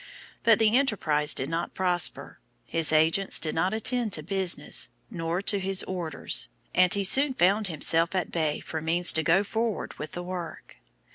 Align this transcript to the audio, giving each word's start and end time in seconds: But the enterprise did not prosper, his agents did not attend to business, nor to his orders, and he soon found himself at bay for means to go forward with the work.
But 0.41 0.57
the 0.57 0.75
enterprise 0.75 1.35
did 1.35 1.47
not 1.47 1.75
prosper, 1.75 2.39
his 2.65 2.91
agents 2.91 3.39
did 3.39 3.53
not 3.53 3.71
attend 3.71 4.13
to 4.13 4.23
business, 4.23 4.89
nor 5.11 5.43
to 5.43 5.59
his 5.59 5.83
orders, 5.83 6.47
and 6.73 6.91
he 6.91 7.03
soon 7.03 7.35
found 7.35 7.67
himself 7.67 8.15
at 8.15 8.31
bay 8.31 8.61
for 8.61 8.81
means 8.81 9.13
to 9.13 9.21
go 9.21 9.43
forward 9.43 9.93
with 9.99 10.13
the 10.13 10.23
work. 10.23 10.77